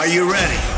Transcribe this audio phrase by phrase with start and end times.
[0.00, 0.69] Are you ready?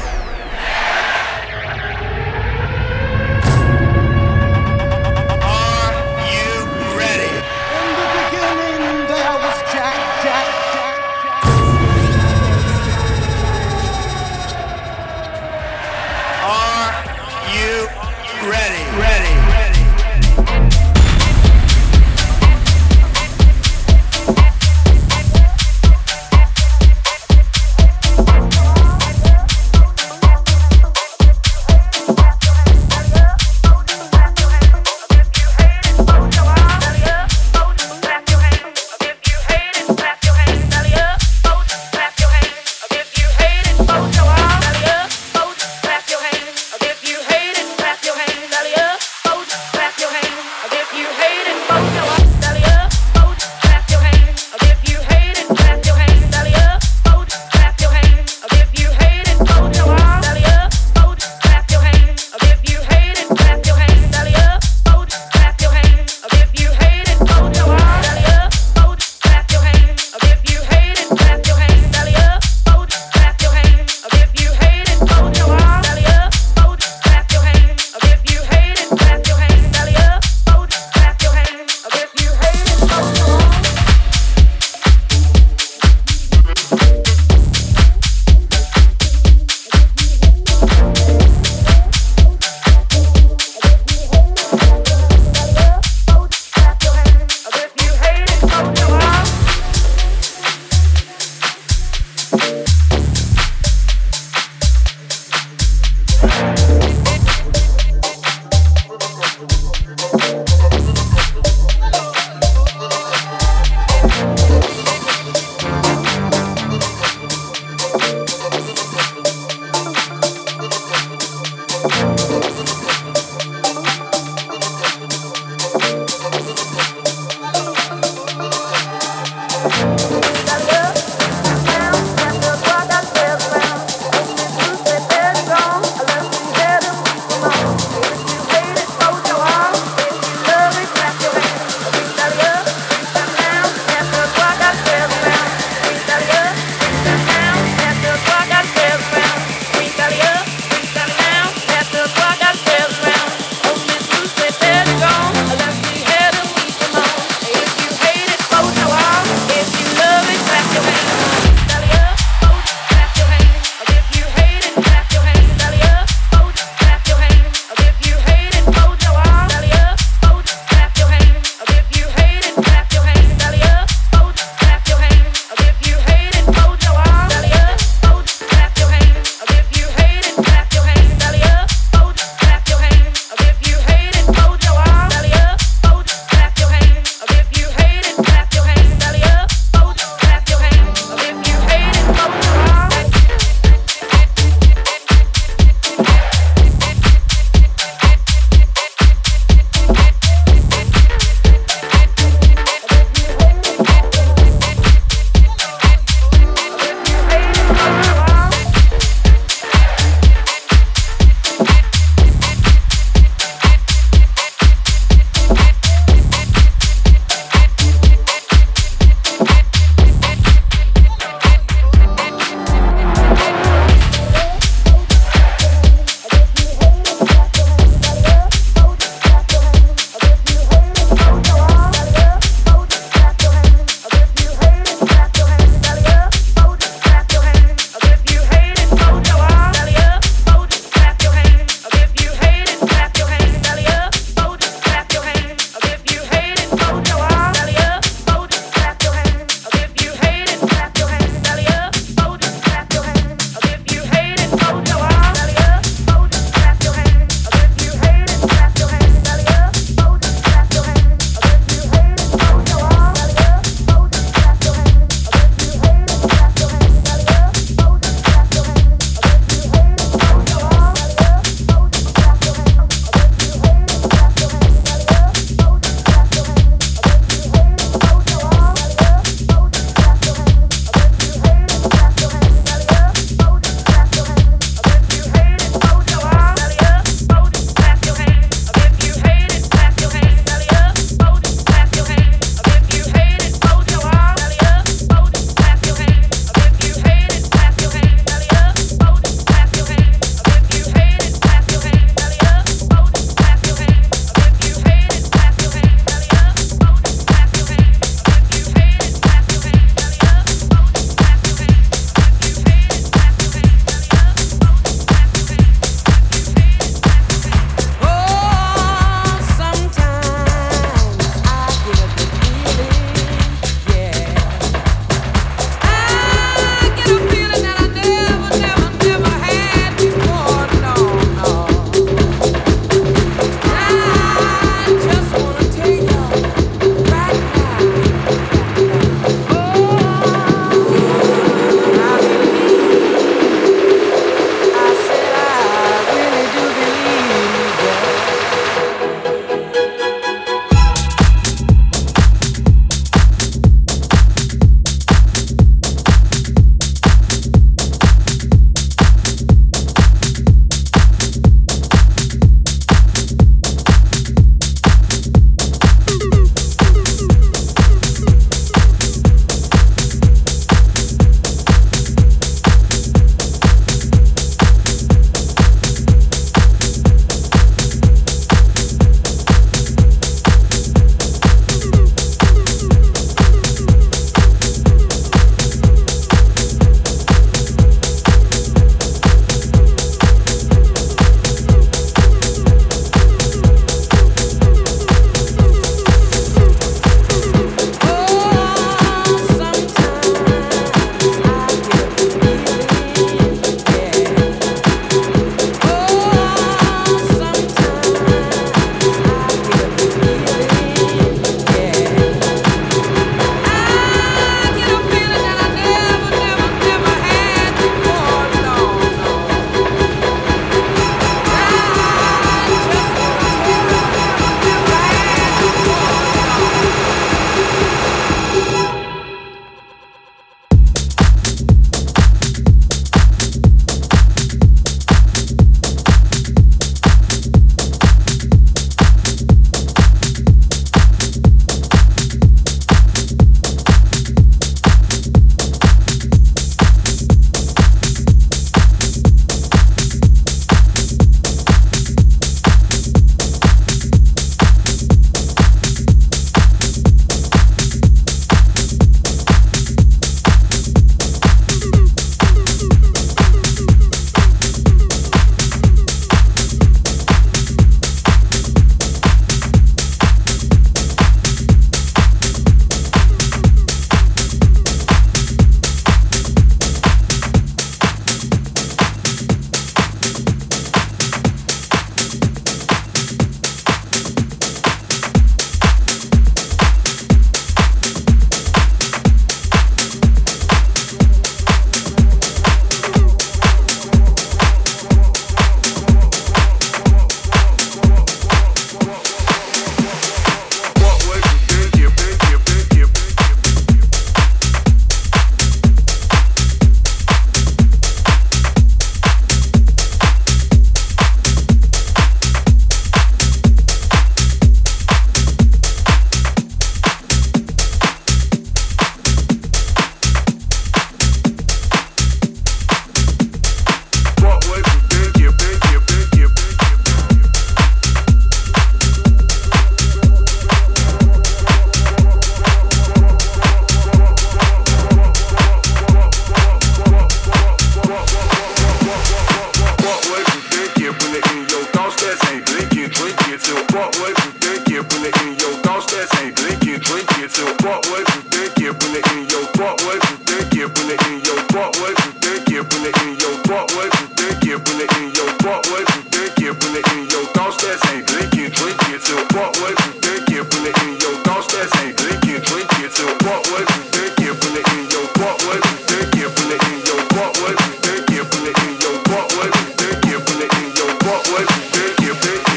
[572.33, 572.72] your bitch.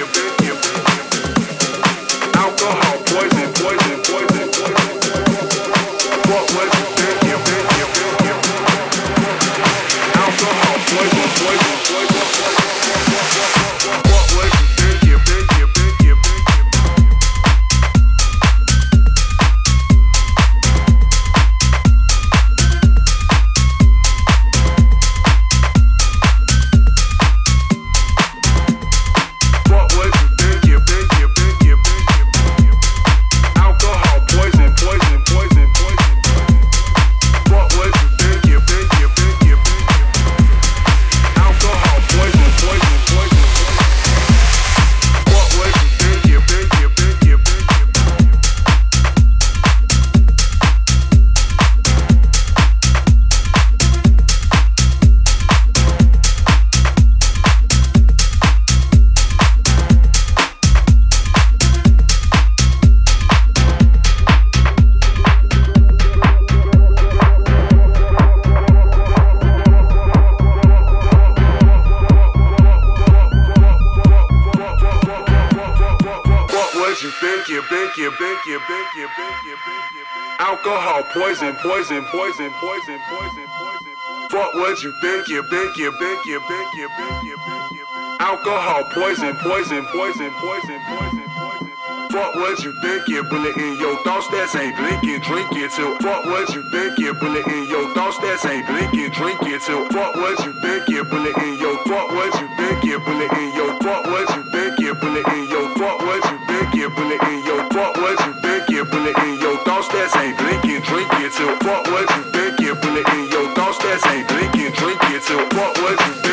[89.66, 91.72] poison, poison, poison, poison, poison.
[92.12, 95.98] Fuck what you thinking, bullet in your thoughts, that's ain't blinking, drink till.
[96.00, 99.90] Fuck what you thinking, bullet in your thoughts, that's ain't blinking, drink till.
[99.90, 104.06] Fuck what you thinking, bullet in your fuck what you thinking, bullet in your fuck
[104.06, 108.20] what you thinking, bullet in your fuck what you thinking, bullet in your fuck what
[108.22, 111.58] you thinking, bullet in your thoughts, that's ain't blinking, drink till.
[111.66, 115.42] Fuck what you thinking, bullet in your thoughts, that's ain't blinking, drink till.
[115.50, 116.25] Fuck what you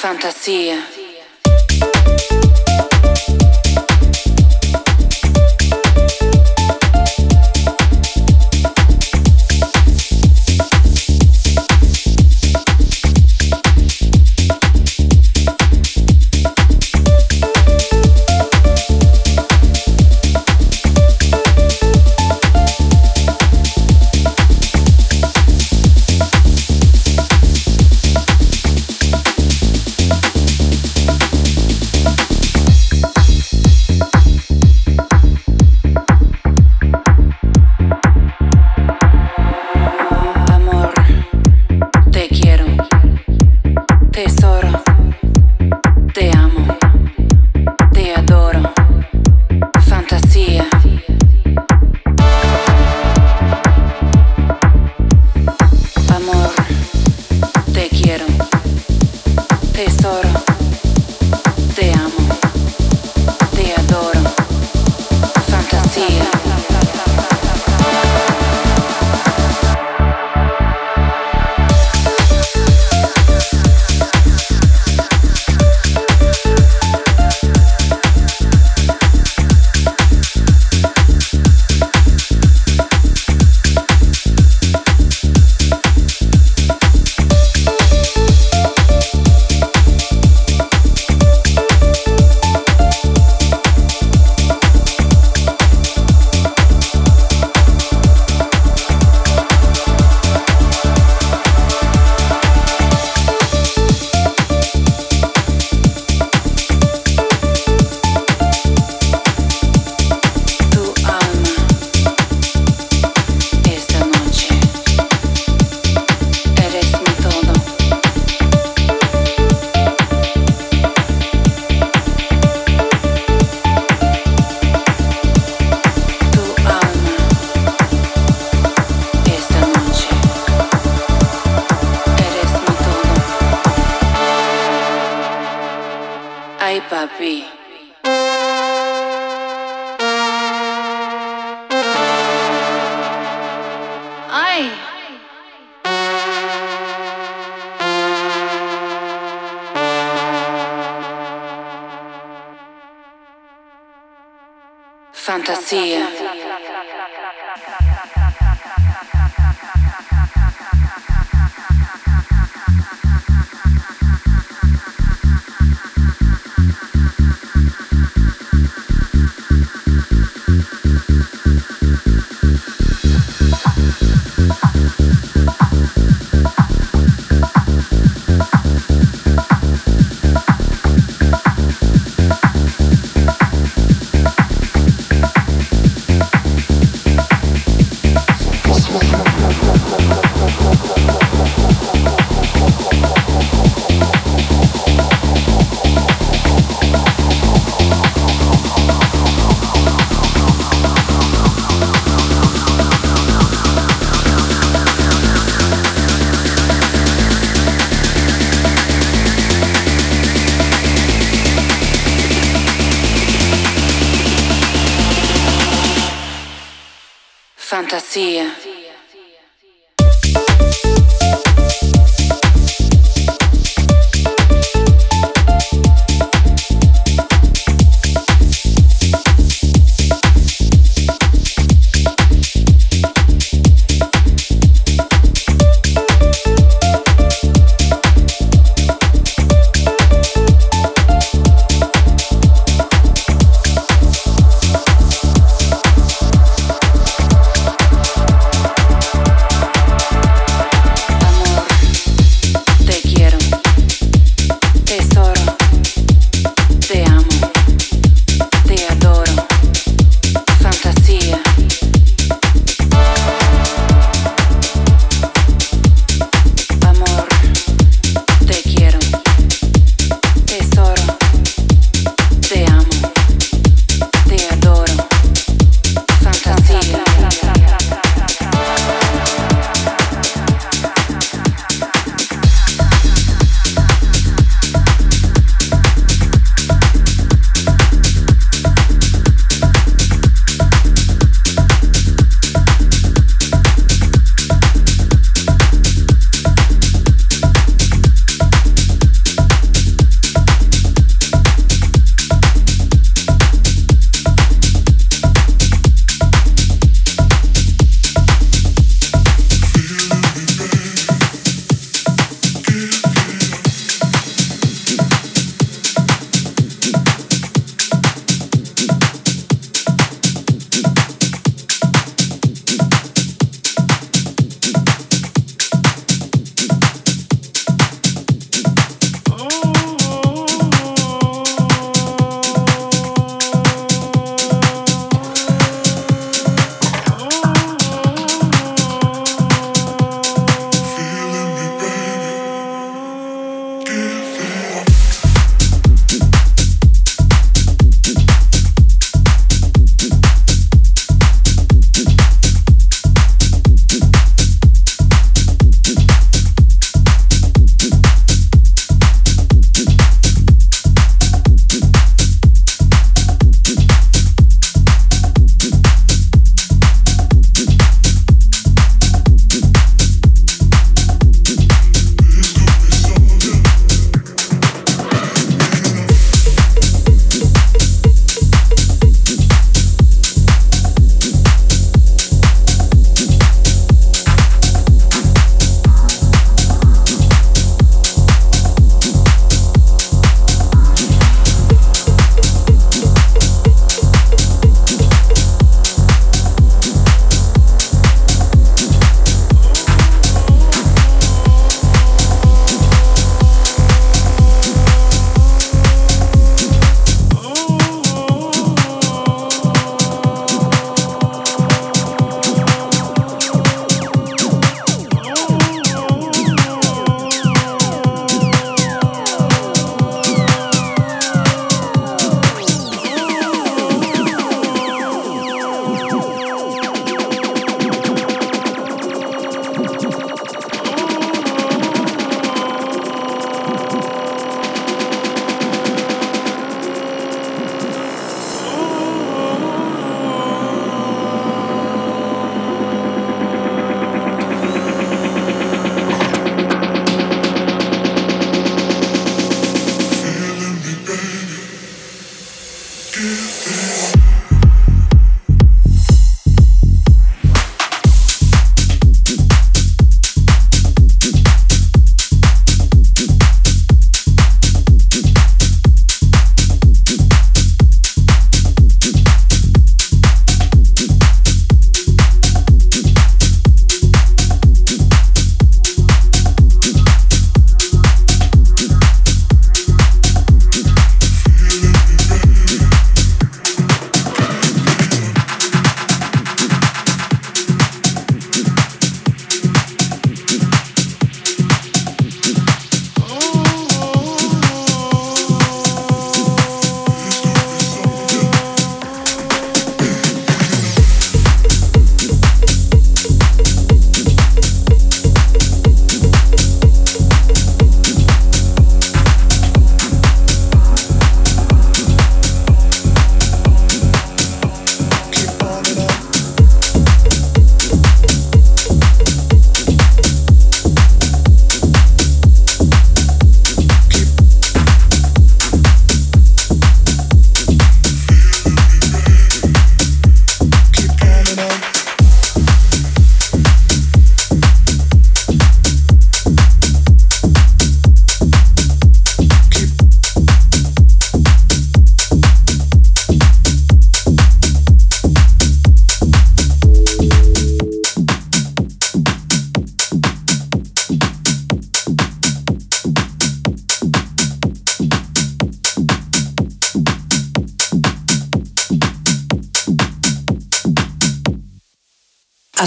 [0.00, 0.99] Fantasia.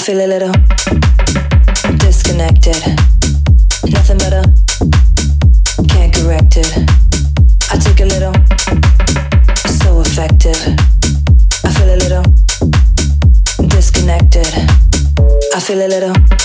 [0.04, 0.52] feel a little
[2.00, 2.76] disconnected.
[3.90, 4.44] Nothing better.
[5.88, 6.72] Can't correct it.
[7.72, 8.34] I took a little.
[9.80, 10.60] So effective.
[11.64, 12.24] I feel a little
[13.70, 14.48] disconnected.
[15.56, 16.43] I feel a little.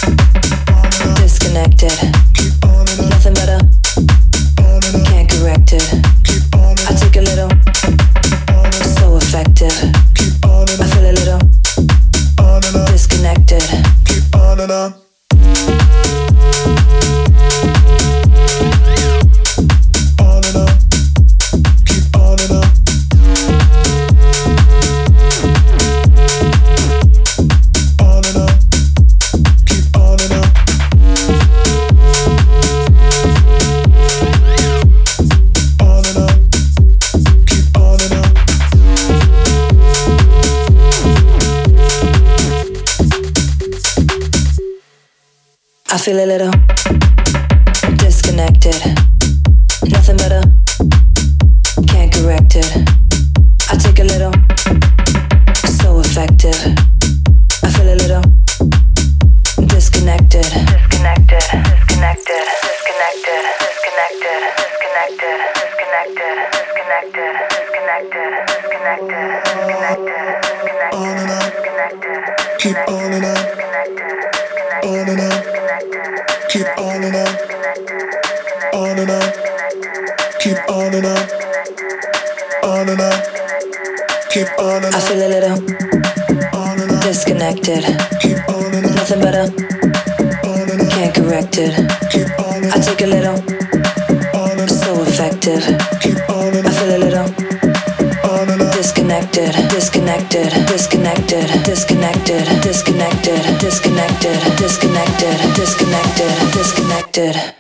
[107.20, 107.52] I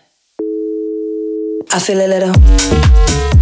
[1.80, 3.37] feel a little.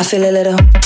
[0.00, 0.79] I feel a little.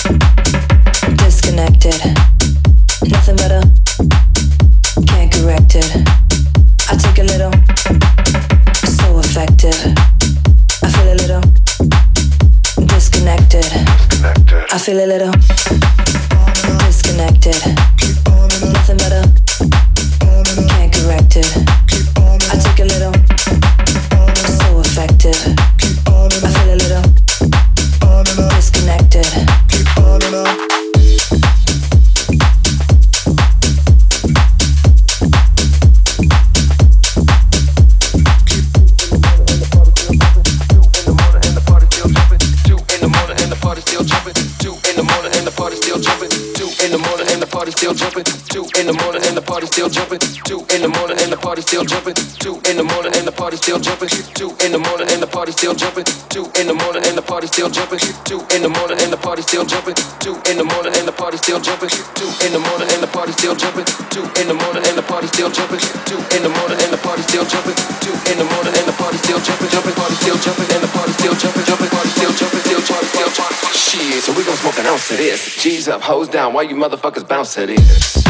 [76.04, 76.52] hoes down.
[76.52, 78.23] Why you motherfuckers bounce at it?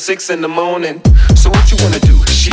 [0.00, 1.02] six in the morning.
[1.36, 2.16] So what you wanna do?
[2.32, 2.50] She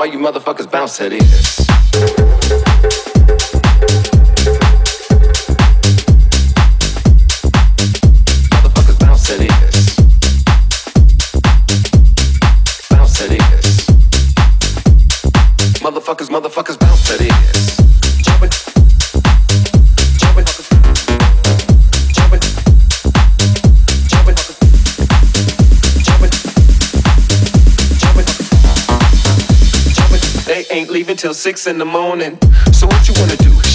[0.00, 1.59] why you motherfuckers bounce at it.
[31.20, 32.38] till six in the morning.
[32.72, 33.69] So what you wanna do?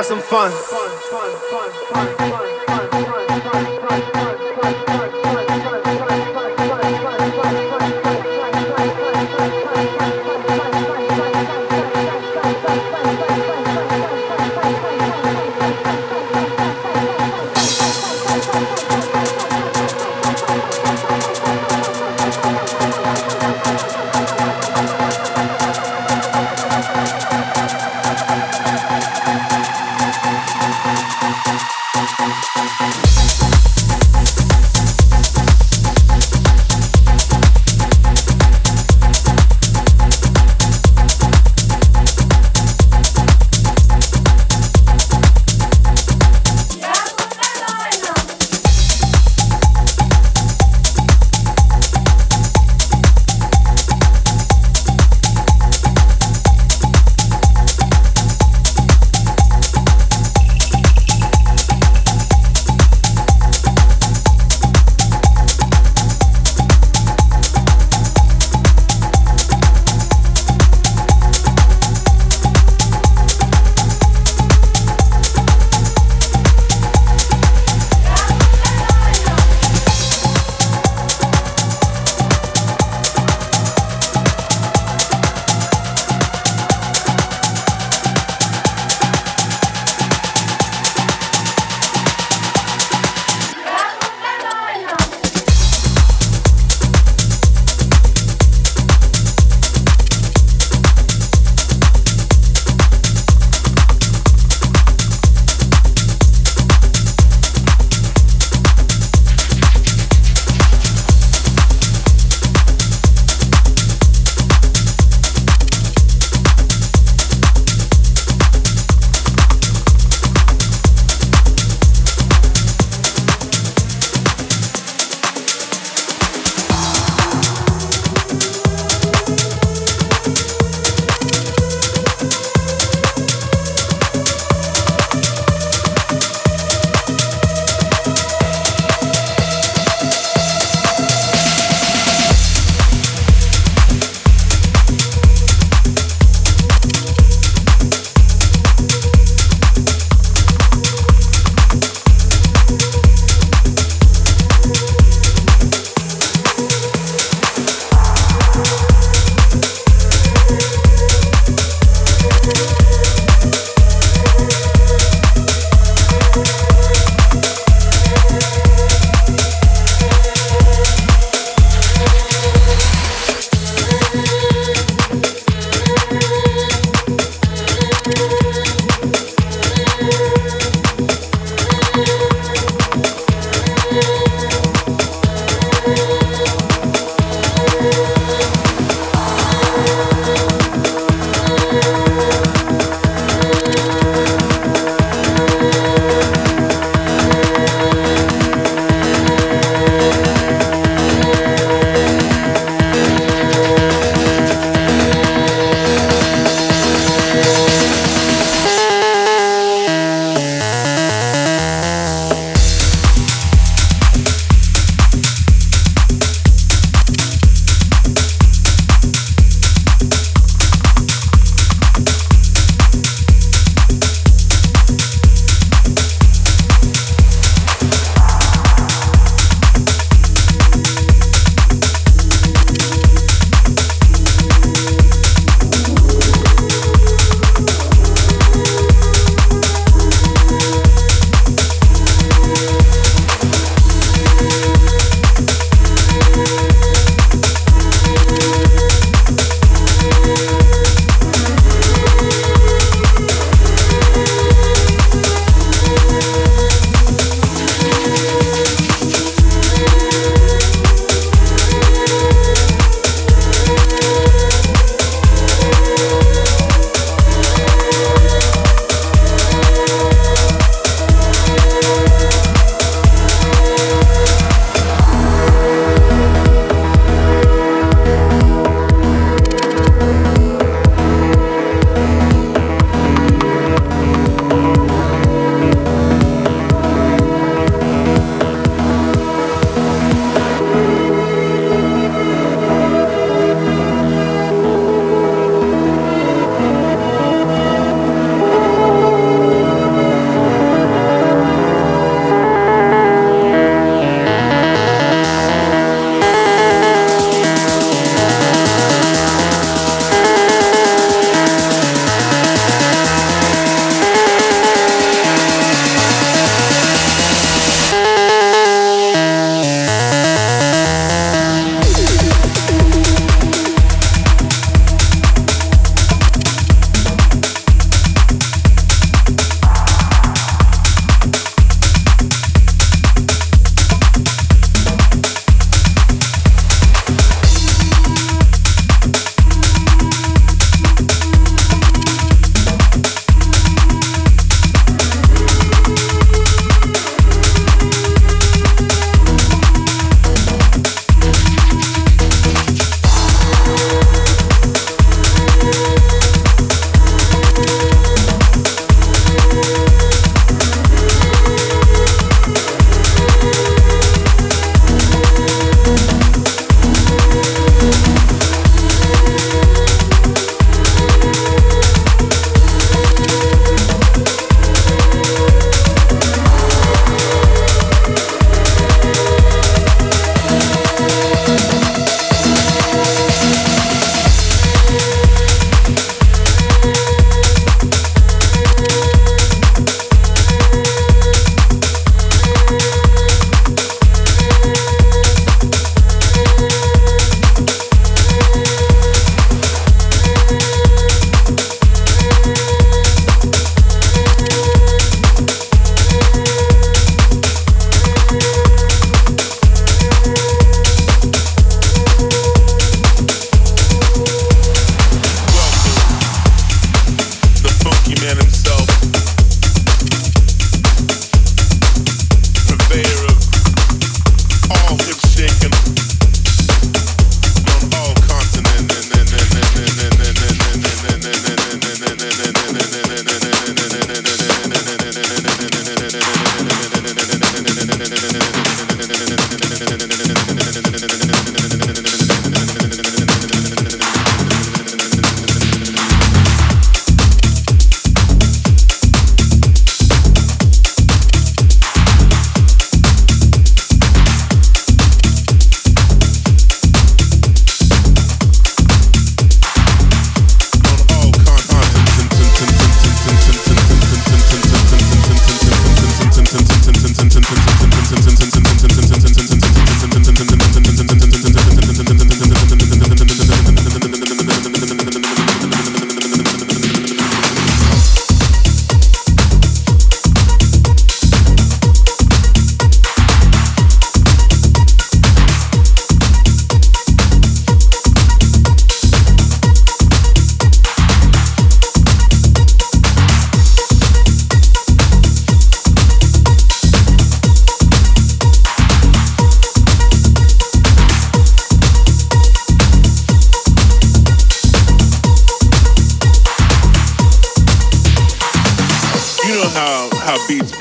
[0.00, 0.69] have some fun.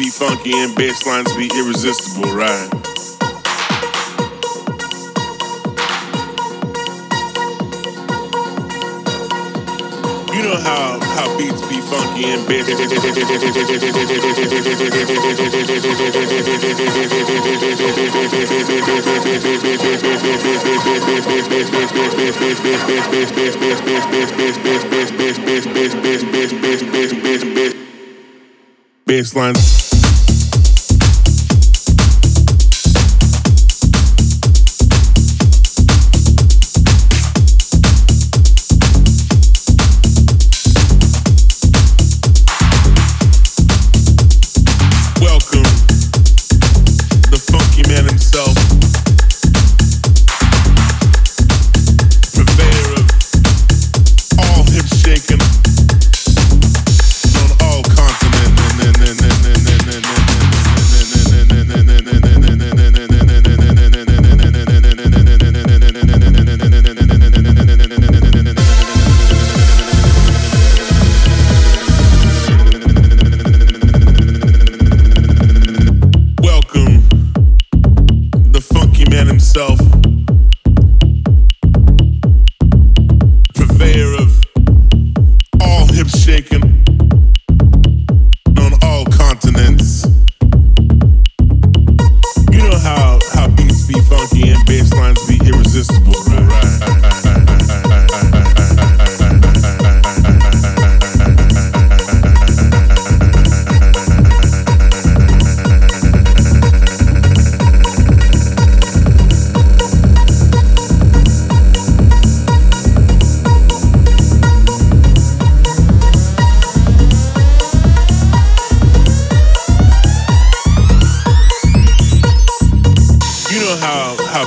[0.10, 2.70] Be funky and bass lines be irresistible, right?
[10.34, 12.70] You know how how beats be funky and bass.
[29.05, 29.89] Baseline.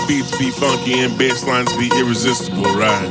[0.08, 3.10] Beats be funky and bass lines be irresistible, right?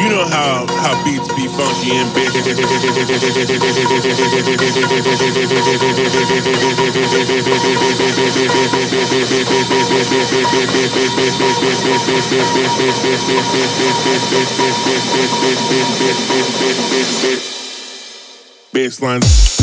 [0.00, 2.08] You know how how beats be funky and
[18.78, 19.57] bass lines.